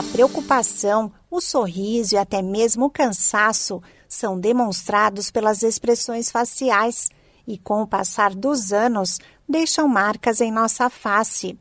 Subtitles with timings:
[0.00, 7.10] A preocupação, o sorriso e até mesmo o cansaço são demonstrados pelas expressões faciais
[7.46, 11.58] e, com o passar dos anos, deixam marcas em nossa face.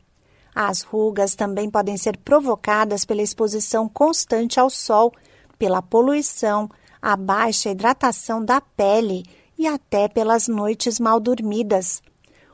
[0.55, 5.11] As rugas também podem ser provocadas pela exposição constante ao sol,
[5.57, 6.69] pela poluição,
[7.01, 9.25] a baixa hidratação da pele
[9.57, 12.01] e até pelas noites mal dormidas.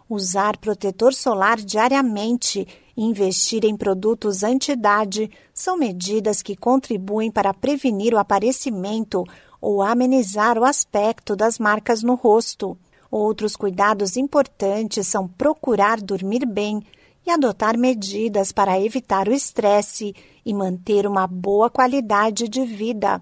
[0.09, 8.13] Usar protetor solar diariamente e investir em produtos anti-idade são medidas que contribuem para prevenir
[8.13, 9.23] o aparecimento
[9.59, 12.77] ou amenizar o aspecto das marcas no rosto.
[13.09, 16.81] Outros cuidados importantes são procurar dormir bem
[17.25, 20.13] e adotar medidas para evitar o estresse
[20.45, 23.19] e manter uma boa qualidade de vida.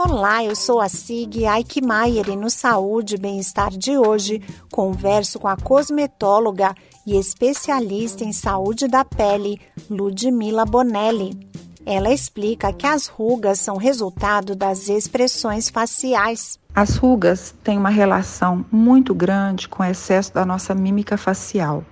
[0.00, 5.48] Olá, eu sou a Sig Aikmaier e no Saúde e Bem-Estar de hoje converso com
[5.48, 6.72] a cosmetóloga
[7.04, 11.36] e especialista em saúde da pele, Ludmila Bonelli.
[11.84, 16.60] Ela explica que as rugas são resultado das expressões faciais.
[16.72, 21.82] As rugas têm uma relação muito grande com o excesso da nossa mímica facial.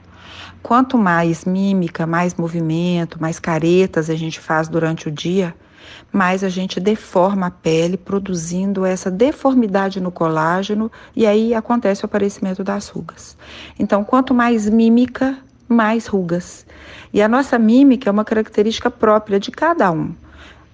[0.63, 5.57] Quanto mais mímica, mais movimento, mais caretas a gente faz durante o dia,
[6.13, 12.07] mais a gente deforma a pele, produzindo essa deformidade no colágeno e aí acontece o
[12.07, 13.37] aparecimento das rugas.
[13.79, 16.67] Então, quanto mais mímica, mais rugas.
[17.13, 20.15] E a nossa mímica é uma característica própria de cada um.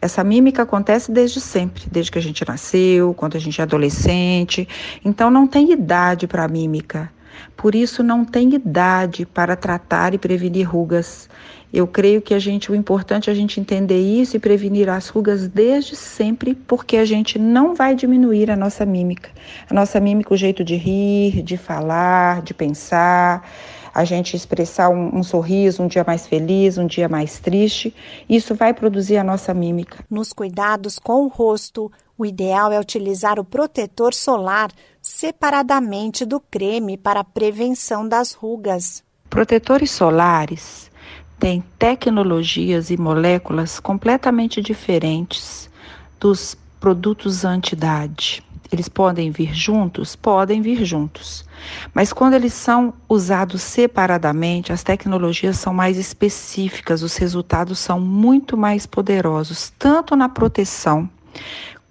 [0.01, 4.69] Essa mímica acontece desde sempre, desde que a gente nasceu, quando a gente é adolescente.
[5.05, 7.09] Então não tem idade para mímica.
[7.57, 11.29] Por isso não tem idade para tratar e prevenir rugas.
[11.73, 15.09] Eu creio que a gente, o importante é a gente entender isso e prevenir as
[15.09, 19.31] rugas desde sempre, porque a gente não vai diminuir a nossa mímica.
[19.71, 23.49] A nossa mímica, o jeito de rir, de falar, de pensar,
[23.95, 27.95] a gente expressar um, um, sorriso, um dia mais feliz, um dia mais triste,
[28.29, 30.05] isso vai produzir a nossa mímica.
[30.11, 34.71] Nos cuidados com o rosto, o ideal é utilizar o protetor solar
[35.12, 39.05] separadamente do creme para prevenção das rugas.
[39.28, 40.90] Protetores solares
[41.39, 45.70] têm tecnologias e moléculas completamente diferentes
[46.18, 48.42] dos produtos anti-idade.
[48.73, 50.17] Eles podem vir juntos?
[50.17, 51.44] Podem vir juntos.
[51.92, 58.56] Mas quando eles são usados separadamente, as tecnologias são mais específicas, os resultados são muito
[58.56, 61.08] mais poderosos, tanto na proteção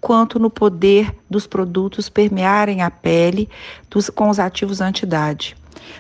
[0.01, 3.47] quanto no poder dos produtos permearem a pele
[3.89, 5.55] dos, com os ativos anti-idade.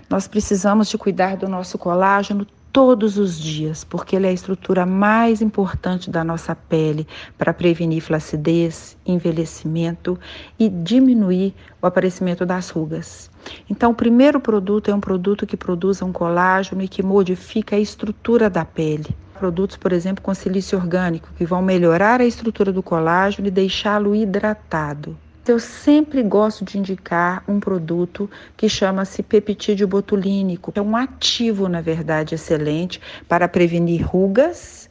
[0.09, 4.85] Nós precisamos de cuidar do nosso colágeno todos os dias, porque ele é a estrutura
[4.85, 7.05] mais importante da nossa pele
[7.37, 10.17] para prevenir flacidez, envelhecimento
[10.57, 13.29] e diminuir o aparecimento das rugas.
[13.69, 17.79] Então, o primeiro produto é um produto que produz um colágeno e que modifica a
[17.79, 19.15] estrutura da pele.
[19.41, 24.15] Produtos, por exemplo, com silício orgânico, que vão melhorar a estrutura do colágeno e deixá-lo
[24.15, 25.17] hidratado.
[25.47, 30.71] Eu sempre gosto de indicar um produto que chama-se peptídeo botulínico.
[30.75, 34.87] É um ativo, na verdade, excelente para prevenir rugas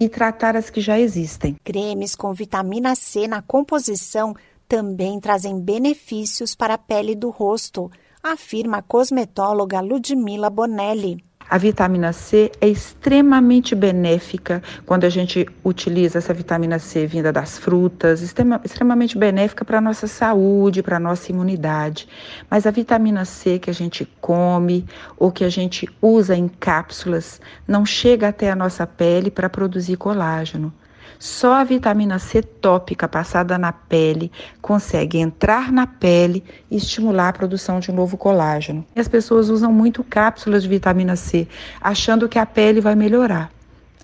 [0.00, 1.56] e tratar as que já existem.
[1.62, 4.34] Cremes com vitamina C na composição
[4.66, 7.90] também trazem benefícios para a pele do rosto,
[8.22, 11.22] afirma a cosmetóloga Ludmila Bonelli.
[11.50, 17.58] A vitamina C é extremamente benéfica quando a gente utiliza essa vitamina C vinda das
[17.58, 22.06] frutas, extremamente benéfica para a nossa saúde, para a nossa imunidade.
[22.48, 24.86] Mas a vitamina C que a gente come
[25.18, 29.96] ou que a gente usa em cápsulas não chega até a nossa pele para produzir
[29.96, 30.72] colágeno.
[31.18, 37.32] Só a vitamina C tópica passada na pele consegue entrar na pele e estimular a
[37.32, 38.84] produção de um novo colágeno.
[38.94, 41.46] E as pessoas usam muito cápsulas de vitamina C,
[41.80, 43.50] achando que a pele vai melhorar.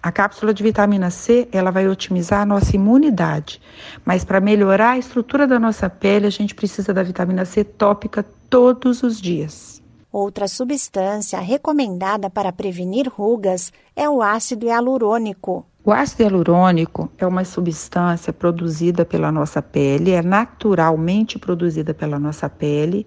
[0.03, 3.61] A cápsula de vitamina C, ela vai otimizar a nossa imunidade,
[4.05, 8.25] mas para melhorar a estrutura da nossa pele, a gente precisa da vitamina C tópica
[8.49, 9.83] todos os dias.
[10.12, 15.67] Outra substância recomendada para prevenir rugas é o ácido hialurônico.
[15.87, 22.50] O ácido hialurônico é uma substância produzida pela nossa pele, é naturalmente produzida pela nossa
[22.50, 23.06] pele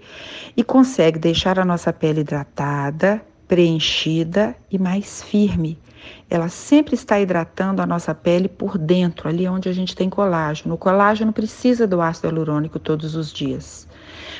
[0.56, 5.78] e consegue deixar a nossa pele hidratada, preenchida e mais firme.
[6.30, 10.76] Ela sempre está hidratando a nossa pele por dentro, ali onde a gente tem colágeno.
[10.76, 13.90] O colágeno precisa do ácido hialurônico todos os dias.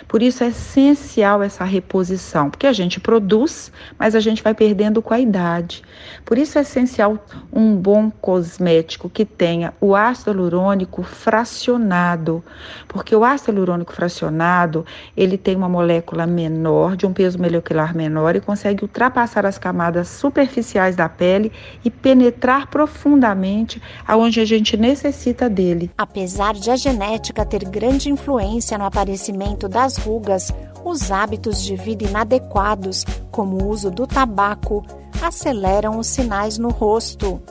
[0.08, 5.02] Por isso é essencial essa reposição, porque a gente produz, mas a gente vai perdendo
[5.02, 5.84] com a idade.
[6.26, 7.18] Por isso é essencial
[7.52, 12.44] um bom cosmético que tenha o ácido hialurônico fracionado,
[12.88, 14.86] porque o ácido hialurônico fracionado,
[15.16, 20.08] ele tem uma molécula menor, de um peso molecular menor e consegue ultrapassar as camadas
[20.08, 21.52] superficiais da pele
[21.84, 25.92] e penetrar profundamente aonde a gente necessita dele.
[25.98, 30.52] Apesar de a genética ter grande influência no aparecimento das rugas,
[30.84, 34.86] os hábitos de vida inadequados, como o uso do tabaco,
[35.22, 37.42] aceleram os sinais no rosto.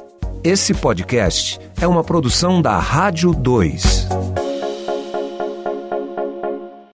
[0.42, 4.08] Esse podcast é uma produção da Rádio 2.